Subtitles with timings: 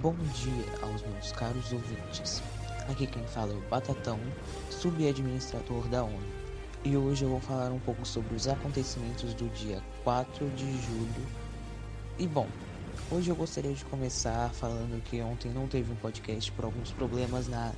[0.00, 2.42] Bom dia aos meus caros ouvintes.
[2.88, 4.18] Aqui quem fala é o Batatão,
[4.70, 6.16] subadministrador da ONU.
[6.82, 11.26] E hoje eu vou falar um pouco sobre os acontecimentos do dia 4 de julho.
[12.18, 12.48] E bom,
[13.10, 17.46] hoje eu gostaria de começar falando que ontem não teve um podcast por alguns problemas
[17.46, 17.70] na,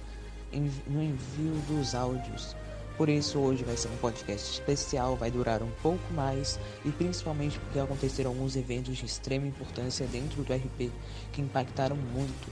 [0.87, 2.55] no envio dos áudios
[3.03, 7.59] por isso hoje vai ser um podcast especial, vai durar um pouco mais e principalmente
[7.59, 10.89] porque aconteceram alguns eventos de extrema importância dentro do RP
[11.33, 12.49] que impactaram muito,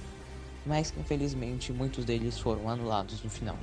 [0.67, 3.57] mas que infelizmente muitos deles foram anulados no final.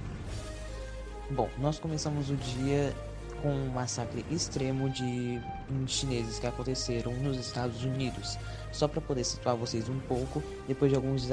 [1.29, 2.95] Bom, nós começamos o dia
[3.41, 5.41] com um massacre extremo de
[5.87, 8.37] chineses que aconteceram nos Estados Unidos.
[8.71, 11.27] Só para poder situar vocês um pouco, depois de, alguns,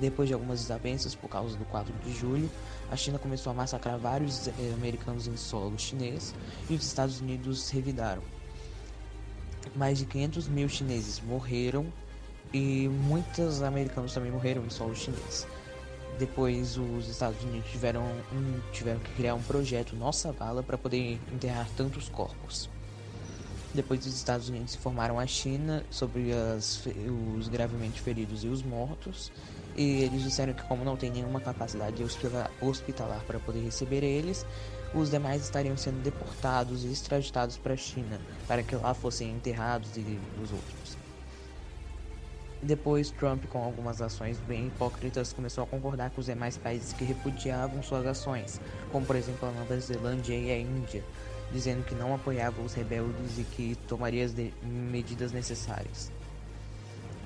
[0.00, 2.50] depois de algumas desavenças por causa do 4 de julho,
[2.90, 6.34] a China começou a massacrar vários eh, americanos em solo chinês
[6.68, 8.22] e os Estados Unidos revidaram.
[9.74, 11.86] Mais de 500 mil chineses morreram
[12.52, 15.46] e muitos americanos também morreram em solo chinês.
[16.18, 21.20] Depois os Estados Unidos tiveram, um, tiveram que criar um projeto Nossa Vala para poder
[21.32, 22.70] enterrar tantos corpos.
[23.74, 26.82] Depois os Estados Unidos informaram a China sobre as,
[27.36, 29.30] os gravemente feridos e os mortos.
[29.76, 32.02] E eles disseram que como não tem nenhuma capacidade
[32.62, 34.46] hospitalar para poder receber eles,
[34.94, 39.94] os demais estariam sendo deportados e extraditados para a China, para que lá fossem enterrados
[39.98, 41.05] e os outros.
[42.62, 47.04] Depois, Trump, com algumas ações bem hipócritas, começou a concordar com os demais países que
[47.04, 51.04] repudiavam suas ações, como por exemplo a Nova Zelândia e a Índia,
[51.52, 56.10] dizendo que não apoiava os rebeldes e que tomaria as medidas necessárias.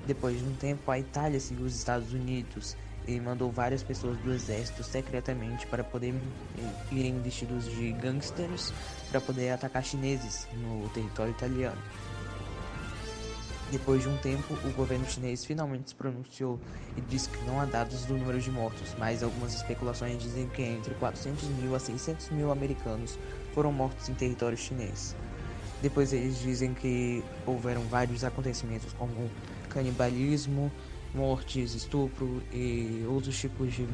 [0.07, 4.33] Depois de um tempo, a Itália seguiu os Estados Unidos e mandou várias pessoas do
[4.33, 6.15] exército secretamente para poder
[6.91, 8.73] irem vestidos de gangsters
[9.11, 11.81] para poder atacar chineses no território italiano.
[13.71, 16.59] Depois de um tempo, o governo chinês finalmente se pronunciou
[16.97, 20.61] e disse que não há dados do número de mortos, mas algumas especulações dizem que
[20.61, 23.17] entre 400 mil a 600 mil americanos
[23.55, 25.15] foram mortos em território chinês.
[25.81, 29.31] Depois eles dizem que houveram vários acontecimentos como
[29.69, 30.73] canibalismo,
[31.15, 33.87] mortes, estupro e outros tipos de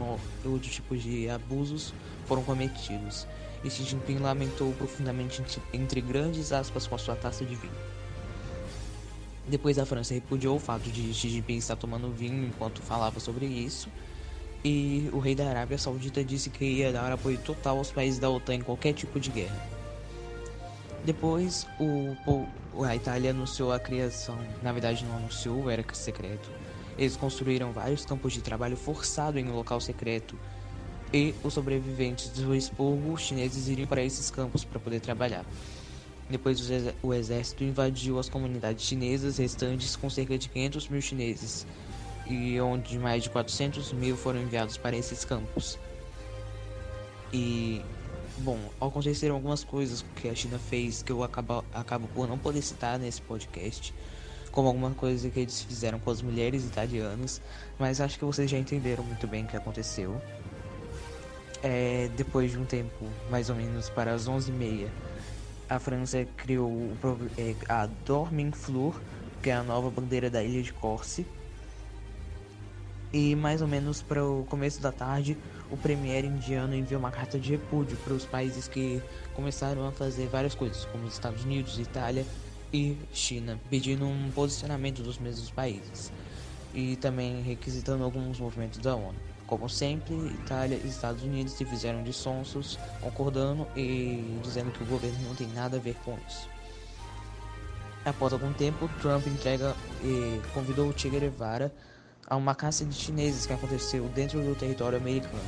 [0.43, 3.27] outros tipos de abusos foram cometidos.
[3.63, 7.96] E Xi Jinping lamentou profundamente entre grandes aspas com a sua taça de vinho.
[9.49, 13.47] Depois a França repudiou o fato de Xi Jinping estar tomando vinho enquanto falava sobre
[13.47, 13.89] isso.
[14.65, 18.29] E o rei da Arábia Saudita disse que ia dar apoio total aos países da
[18.29, 19.77] OTAN em qualquer tipo de guerra.
[21.05, 26.51] Depois, o, a Itália anunciou a criação, na verdade não anunciou, era secreto.
[26.99, 30.37] Eles construíram vários campos de trabalho forçado em um local secreto
[31.13, 35.45] e os sobreviventes do expurgo chineses iriam para esses campos para poder trabalhar.
[36.29, 36.59] Depois
[37.03, 41.67] o exército invadiu as comunidades chinesas restantes com cerca de 500 mil chineses,
[42.27, 45.79] e onde mais de 400 mil foram enviados para esses campos.
[47.33, 47.81] E,
[48.39, 52.63] bom, aconteceram algumas coisas que a China fez que eu acabo, acabo por não poder
[52.63, 53.95] citar nesse podcast,
[54.51, 57.41] como alguma coisa que eles fizeram com as mulheres italianas,
[57.79, 60.21] mas acho que vocês já entenderam muito bem o que aconteceu.
[61.63, 64.89] É, depois de um tempo, mais ou menos para as 11h30,
[65.69, 66.93] a França criou
[67.37, 68.95] é, a Dorming Fleur,
[69.43, 71.27] que é a nova bandeira da ilha de Corse.
[73.13, 75.37] E mais ou menos para o começo da tarde,
[75.71, 79.01] o premier indiano enviou uma carta de repúdio para os países que
[79.35, 82.25] começaram a fazer várias coisas, como os Estados Unidos, Itália
[82.73, 86.13] e China, pedindo um posicionamento dos mesmos países
[86.75, 89.36] e também requisitando alguns movimentos da ONU.
[89.47, 94.87] Como sempre, Itália e Estados Unidos se fizeram de sonsos, concordando e dizendo que o
[94.87, 96.49] governo não tem nada a ver com isso.
[98.05, 101.73] Após algum tempo, Trump entrega e convidou o Che Guevara
[102.27, 105.39] a uma caça de chineses que aconteceu dentro do território americano,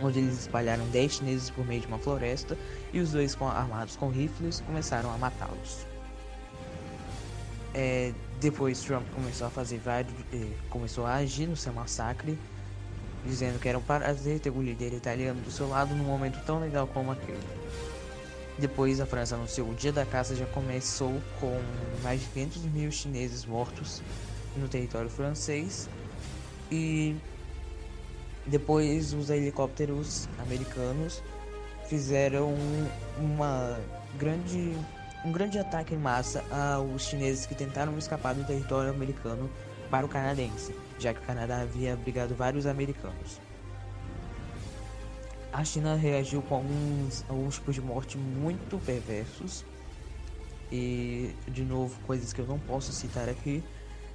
[0.00, 2.56] onde eles espalharam 10 chineses por meio de uma floresta
[2.92, 5.86] e os dois armados com rifles começaram a matá-los.
[7.74, 12.38] É, depois Trump começou a fazer vários, eh, começou a agir no seu massacre
[13.24, 16.60] dizendo que era um prazer ter um líder italiano do seu lado num momento tão
[16.60, 17.38] legal como aquele.
[18.58, 21.60] Depois, a França anunciou o dia da caça já começou com
[22.02, 24.02] mais de 500 mil chineses mortos
[24.56, 25.88] no território francês
[26.70, 27.16] e
[28.46, 31.22] depois os helicópteros americanos
[31.88, 32.54] fizeram
[33.18, 33.78] uma
[34.18, 34.76] grande
[35.24, 39.48] um grande ataque em massa aos chineses que tentaram escapar do território americano
[39.88, 43.40] para o canadense, já que o Canadá havia abrigado vários americanos.
[45.52, 49.64] A China reagiu com alguns, alguns tipos de morte muito perversos
[50.70, 53.62] e, de novo, coisas que eu não posso citar aqui,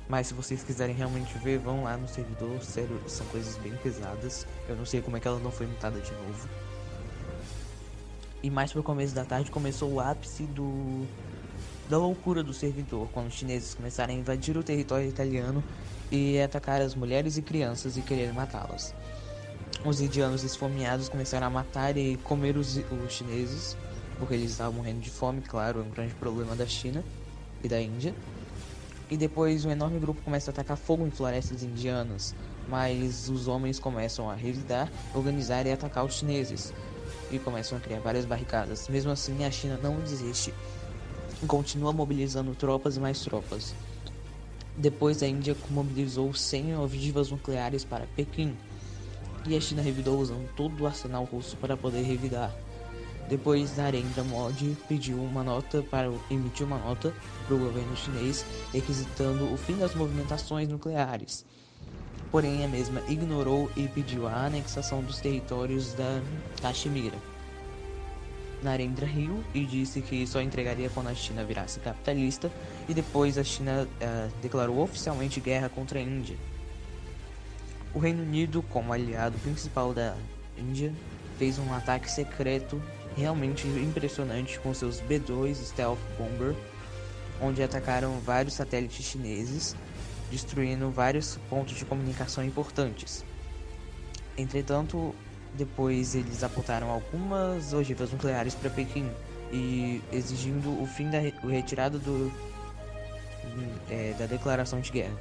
[0.09, 2.63] Mas se vocês quiserem realmente ver, vão lá no servidor.
[2.63, 4.47] Sério, são coisas bem pesadas.
[4.67, 6.49] Eu não sei como é que ela não foi mutada de novo.
[8.41, 11.05] E mais pro começo da tarde começou o ápice do
[11.89, 15.63] da loucura do servidor, quando os chineses começaram a invadir o território italiano
[16.11, 18.93] e atacar as mulheres e crianças e querer matá-las.
[19.85, 23.77] Os indianos esfomeados começaram a matar e comer os, os chineses,
[24.17, 27.03] porque eles estavam morrendo de fome, claro, é um grande problema da China
[27.63, 28.13] e da Índia.
[29.09, 32.35] E depois um enorme grupo começa a atacar fogo em florestas indianas,
[32.67, 36.73] mas os homens começam a revidar, organizar e atacar os chineses
[37.31, 38.89] e começam a criar várias barricadas.
[38.89, 40.53] Mesmo assim, a China não desiste
[41.45, 43.75] continua mobilizando tropas e mais tropas.
[44.75, 48.55] Depois, a Índia mobilizou 100 ogivas nucleares para Pequim
[49.47, 52.55] e a China revidou usando todo o arsenal russo para poder revidar.
[53.29, 57.13] Depois, Narendra Modi pediu uma nota para emitir uma nota
[57.45, 61.45] para o governo chinês requisitando o fim das movimentações nucleares.
[62.31, 66.21] Porém, a mesma ignorou e pediu a anexação dos territórios da
[66.61, 67.17] Caxemira.
[68.61, 72.51] Narendra riu e disse que só entregaria quando a China virasse capitalista,
[72.89, 76.35] e depois a China uh, declarou oficialmente guerra contra a Índia.
[77.93, 80.15] O Reino Unido, como aliado principal da
[80.57, 80.93] Índia,
[81.37, 82.81] fez um ataque secreto
[83.15, 86.55] realmente impressionante com seus B-2 Stealth Bomber,
[87.41, 89.75] onde atacaram vários satélites chineses,
[90.31, 93.23] destruindo vários pontos de comunicação importantes.
[94.37, 95.15] Entretanto,
[95.57, 99.09] depois eles apontaram algumas ogivas nucleares para Pequim
[99.51, 102.31] e exigindo o fim da retirada do,
[103.89, 105.17] é, da declaração de guerra.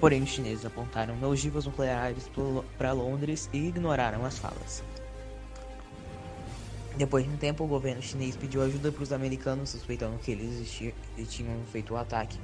[0.00, 2.28] Porém, os chineses apontaram ogivas nucleares
[2.76, 4.82] para Londres e ignoraram as falas.
[6.96, 10.82] Depois de um tempo, o governo chinês pediu ajuda para os americanos, suspeitando que eles
[11.28, 12.38] tinham feito o ataque,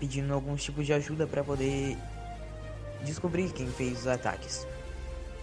[0.00, 1.96] pedindo alguns tipos de ajuda para poder
[3.04, 4.66] descobrir quem fez os ataques.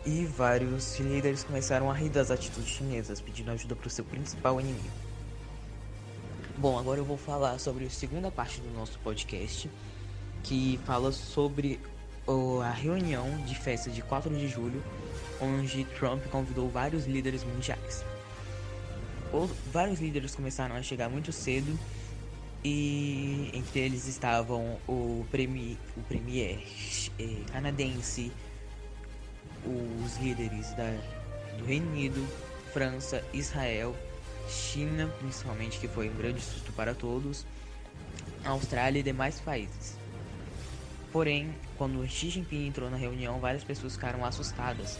[0.05, 4.59] E vários líderes começaram a rir das atitudes chinesas, pedindo ajuda para o seu principal
[4.59, 4.89] inimigo.
[6.57, 9.69] Bom, agora eu vou falar sobre a segunda parte do nosso podcast,
[10.43, 11.79] que fala sobre
[12.63, 14.83] a reunião de festa de 4 de julho
[15.41, 18.03] onde Trump convidou vários líderes mundiais.
[19.71, 21.77] vários líderes começaram a chegar muito cedo
[22.63, 26.61] e entre eles estavam o, premi, o premier
[27.17, 28.31] eh, canadense,
[29.65, 30.97] os líderes da,
[31.57, 32.25] do Reino Unido,
[32.73, 33.95] França, Israel,
[34.47, 37.45] China, principalmente, que foi um grande susto para todos,
[38.45, 39.97] Austrália e demais países.
[41.11, 44.97] Porém, quando Xi Jinping entrou na reunião, várias pessoas ficaram assustadas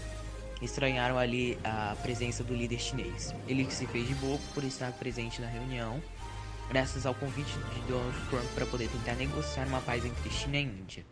[0.62, 3.34] estranharam ali a presença do líder chinês.
[3.48, 6.02] Ele se fez de bobo por estar presente na reunião,
[6.70, 10.64] graças ao convite de Donald Trump para poder tentar negociar uma paz entre China e
[10.64, 11.06] Índia.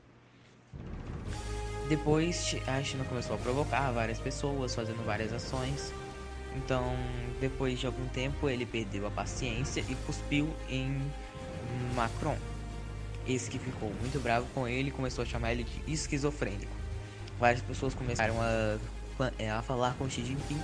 [1.89, 5.93] Depois, a China começou a provocar várias pessoas, fazendo várias ações.
[6.55, 6.95] Então,
[7.39, 11.01] depois de algum tempo, ele perdeu a paciência e cuspiu em
[11.95, 12.37] Macron.
[13.27, 16.71] Esse que ficou muito bravo com ele começou a chamar ele de esquizofrênico.
[17.39, 18.77] Várias pessoas começaram a
[19.39, 20.61] é, a falar com Xi Jinping,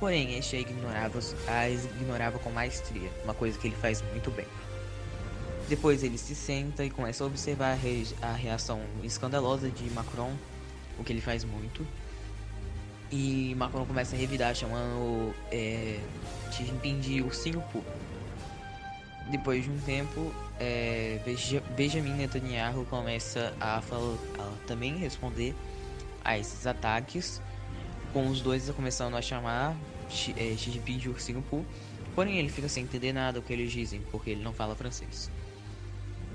[0.00, 4.46] porém este a ignorava, a ignorava com maestria, uma coisa que ele faz muito bem.
[5.68, 7.78] Depois ele se senta e começa a observar
[8.20, 10.34] a reação escandalosa de Macron,
[10.98, 11.86] o que ele faz muito.
[13.10, 16.00] E Macron começa a revidar, chamando é,
[16.50, 17.84] Xi Jinping de ursinho puro.
[19.30, 21.20] Depois de um tempo, é,
[21.76, 25.54] Benjamin Netanyahu começa a, a também responder
[26.24, 27.40] a esses ataques
[28.12, 29.76] com os dois começando a chamar
[30.08, 31.64] Xi é, Jinping de ursinho Poo,
[32.14, 35.30] porém ele fica sem entender nada o que eles dizem, porque ele não fala francês.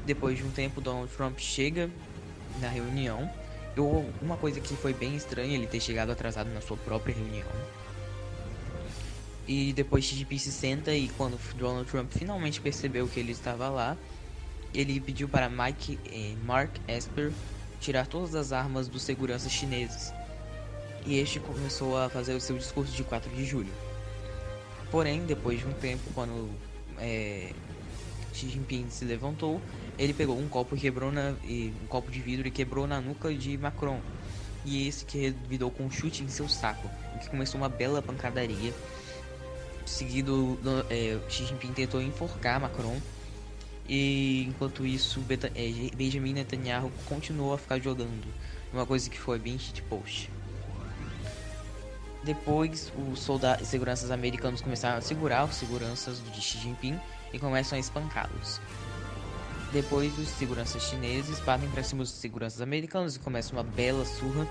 [0.06, 1.90] Depois de um tempo, Donald Trump chega
[2.62, 3.30] na reunião.
[3.78, 7.48] Eu, uma coisa que foi bem estranha ele ter chegado atrasado na sua própria reunião.
[9.48, 13.96] E depois Jinping se senta e quando Donald Trump finalmente percebeu que ele estava lá,
[14.74, 17.32] ele pediu para Mike, eh, Mark Esper
[17.80, 20.12] tirar todas as armas dos seguranças chineses
[21.08, 23.72] e este começou a fazer o seu discurso de 4 de julho.
[24.92, 26.50] Porém, depois de um tempo, quando
[27.00, 27.54] é,
[28.38, 29.60] Xi Jinping se levantou,
[29.98, 33.34] ele pegou um copo e quebrou na, um copo de vidro e quebrou na nuca
[33.34, 34.00] de Macron.
[34.64, 38.02] E esse que revidou com um chute em seu saco, o que começou uma bela
[38.02, 38.74] pancadaria.
[39.86, 43.00] Seguido, é, Xi Jinping tentou enforcar Macron.
[43.90, 48.28] E enquanto isso, Beta, é, Benjamin Netanyahu continuou a ficar jogando.
[48.72, 50.30] Uma coisa que foi bem shitpost.
[52.24, 57.00] Depois, os soldados seguranças americanos começaram a segurar os seguranças de Xi Jinping
[57.34, 58.60] e começam a espancá-los.
[59.72, 64.48] Depois os seguranças chineses partem para cima dos seguranças americanos e começa uma bela surra.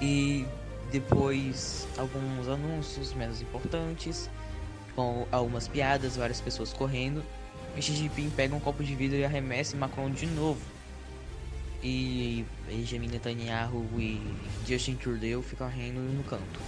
[0.00, 0.46] E
[0.92, 4.28] depois alguns anúncios menos importantes,
[4.94, 7.22] com algumas piadas, várias pessoas correndo.
[7.76, 10.60] E Xi Jinping pega um copo de vidro e arremessa em Macron de novo.
[11.82, 14.20] E Benjamin Netanyahu e
[14.66, 16.60] Justin Trudeau ficam rindo no canto.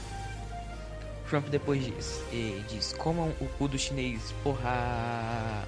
[1.33, 5.67] Trump depois diz, e diz, comam o cu do chinês, porra!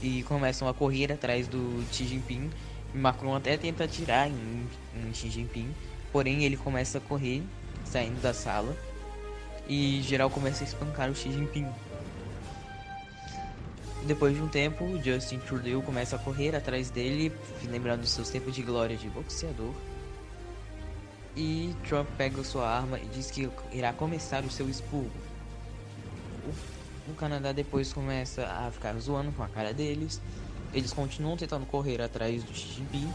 [0.00, 2.48] E começam a correr atrás do Xi Jinping.
[2.94, 5.74] Macron até tenta atirar em, em Xi Jinping,
[6.12, 7.42] porém ele começa a correr,
[7.84, 8.76] saindo da sala.
[9.68, 11.66] E geral começa a espancar o Xi Jinping.
[14.04, 17.32] Depois de um tempo, Justin Trudeau começa a correr atrás dele,
[17.64, 19.74] lembrando seus tempos de glória de boxeador.
[21.36, 25.10] E Trump pega sua arma e diz que irá começar o seu expurgo.
[27.08, 30.20] O Canadá depois começa a ficar zoando com a cara deles.
[30.72, 33.12] Eles continuam tentando correr atrás do Xi Jinping.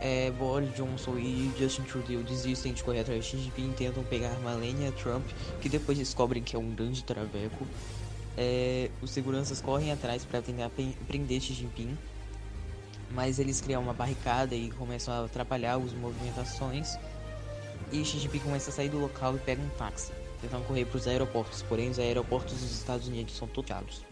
[0.00, 4.04] É, Boris Johnson e Justin Trudeau desistem de correr atrás do Xi Jinping e tentam
[4.04, 5.24] pegar Melania Trump,
[5.60, 7.66] que depois descobrem que é um grande traveco
[8.36, 10.70] é, os seguranças correm atrás para tentar
[11.06, 11.96] prender Xi Jinping,
[13.10, 16.98] mas eles criam uma barricada e começam a atrapalhar as movimentações.
[17.92, 20.96] E Xi Jinping começa a sair do local e pega um táxi, tentando correr para
[20.96, 24.02] os aeroportos, porém os aeroportos dos Estados Unidos são tocados.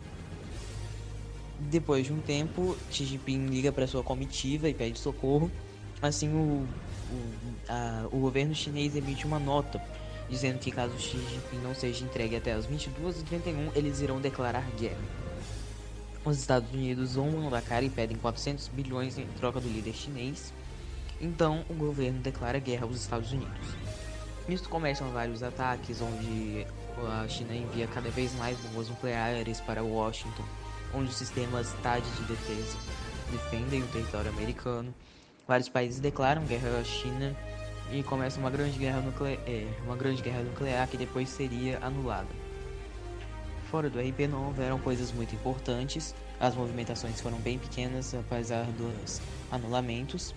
[1.59, 5.51] Depois de um tempo, Xi Jinping liga para sua comitiva e pede socorro.
[6.01, 6.67] Assim, o,
[7.11, 7.35] o,
[7.69, 9.81] a, o governo chinês emite uma nota
[10.33, 14.97] dizendo que caso Xi Jinping não seja entregue até as 22h31, eles irão declarar guerra.
[16.25, 20.53] Os Estados Unidos zombam da cara e pedem 400 bilhões em troca do líder chinês.
[21.21, 23.69] Então, o governo declara guerra aos Estados Unidos.
[24.49, 26.67] Nisso começam vários ataques, onde
[27.09, 30.45] a China envia cada vez mais bombas nucleares para Washington,
[30.93, 32.77] onde os sistemas TAD de defesa
[33.31, 34.93] defendem o território americano.
[35.47, 37.37] Vários países declaram guerra à China
[37.93, 42.29] e começa uma grande guerra nuclear, é, uma grande guerra nuclear que depois seria anulada.
[43.71, 49.21] Fora do RP não houveram coisas muito importantes, as movimentações foram bem pequenas apesar dos
[49.51, 50.35] anulamentos.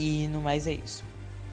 [0.00, 1.04] E no mais é isso.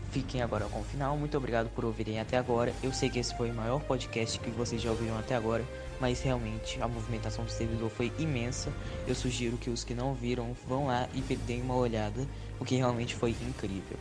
[0.10, 1.18] Fiquem agora com o final.
[1.18, 2.74] Muito obrigado por ouvirem até agora.
[2.82, 5.66] Eu sei que esse foi o maior podcast que vocês já ouviram até agora,
[6.00, 8.72] mas realmente a movimentação do servidor foi imensa.
[9.06, 12.26] Eu sugiro que os que não viram vão lá e deem uma olhada,
[12.58, 13.98] o que realmente foi incrível.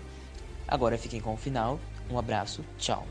[0.69, 1.81] Agora fiquem com o final.
[2.09, 3.05] Um abraço, tchau.